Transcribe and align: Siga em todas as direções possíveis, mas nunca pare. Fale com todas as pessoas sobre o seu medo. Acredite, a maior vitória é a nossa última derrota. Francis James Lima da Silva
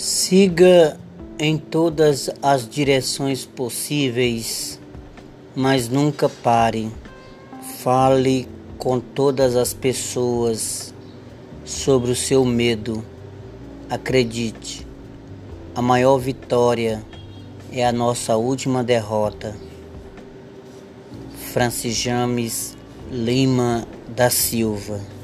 Siga 0.00 0.98
em 1.38 1.58
todas 1.58 2.30
as 2.40 2.66
direções 2.66 3.44
possíveis, 3.44 4.80
mas 5.54 5.90
nunca 5.90 6.26
pare. 6.26 6.90
Fale 7.82 8.48
com 8.78 8.98
todas 8.98 9.56
as 9.56 9.74
pessoas 9.74 10.94
sobre 11.66 12.12
o 12.12 12.16
seu 12.16 12.46
medo. 12.46 13.04
Acredite, 13.90 14.86
a 15.74 15.82
maior 15.82 16.16
vitória 16.16 17.04
é 17.70 17.84
a 17.84 17.92
nossa 17.92 18.38
última 18.38 18.82
derrota. 18.82 19.54
Francis 21.52 21.94
James 21.94 22.74
Lima 23.12 23.86
da 24.16 24.30
Silva 24.30 25.19